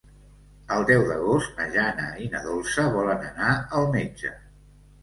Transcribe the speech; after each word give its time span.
El 0.75 0.85
deu 0.91 1.05
d'agost 1.09 1.61
na 1.61 1.67
Jana 1.75 2.09
i 2.25 2.31
na 2.37 2.43
Dolça 2.49 2.87
volen 2.99 3.25
anar 3.33 3.55
al 3.83 3.89
metge. 3.99 4.39